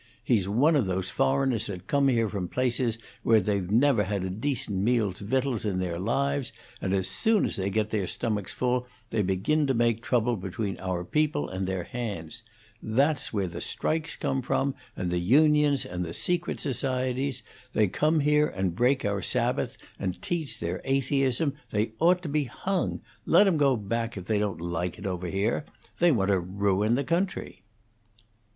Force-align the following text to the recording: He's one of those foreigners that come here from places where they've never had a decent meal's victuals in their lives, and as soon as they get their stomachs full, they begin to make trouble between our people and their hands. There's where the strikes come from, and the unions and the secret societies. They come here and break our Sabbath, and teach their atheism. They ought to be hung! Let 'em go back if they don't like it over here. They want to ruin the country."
He's 0.23 0.49
one 0.49 0.75
of 0.75 0.87
those 0.87 1.11
foreigners 1.11 1.67
that 1.67 1.85
come 1.85 2.07
here 2.07 2.27
from 2.27 2.47
places 2.47 2.97
where 3.21 3.39
they've 3.39 3.69
never 3.69 4.05
had 4.05 4.23
a 4.23 4.31
decent 4.31 4.79
meal's 4.79 5.19
victuals 5.19 5.63
in 5.63 5.77
their 5.79 5.99
lives, 5.99 6.51
and 6.81 6.91
as 6.91 7.07
soon 7.07 7.45
as 7.45 7.55
they 7.55 7.69
get 7.69 7.91
their 7.91 8.07
stomachs 8.07 8.51
full, 8.51 8.87
they 9.11 9.21
begin 9.21 9.67
to 9.67 9.75
make 9.75 10.01
trouble 10.01 10.35
between 10.37 10.79
our 10.79 11.03
people 11.03 11.47
and 11.47 11.67
their 11.67 11.83
hands. 11.83 12.41
There's 12.81 13.27
where 13.31 13.47
the 13.47 13.61
strikes 13.61 14.15
come 14.15 14.41
from, 14.41 14.73
and 14.97 15.11
the 15.11 15.19
unions 15.19 15.85
and 15.85 16.03
the 16.03 16.15
secret 16.15 16.59
societies. 16.59 17.43
They 17.73 17.87
come 17.87 18.21
here 18.21 18.47
and 18.47 18.73
break 18.75 19.05
our 19.05 19.21
Sabbath, 19.21 19.77
and 19.99 20.19
teach 20.19 20.59
their 20.59 20.81
atheism. 20.83 21.53
They 21.69 21.91
ought 21.99 22.23
to 22.23 22.27
be 22.27 22.45
hung! 22.45 23.01
Let 23.27 23.45
'em 23.45 23.57
go 23.57 23.75
back 23.77 24.17
if 24.17 24.25
they 24.25 24.39
don't 24.39 24.61
like 24.61 24.97
it 24.97 25.05
over 25.05 25.27
here. 25.27 25.63
They 25.99 26.11
want 26.11 26.29
to 26.29 26.39
ruin 26.39 26.95
the 26.95 27.03
country." 27.03 27.61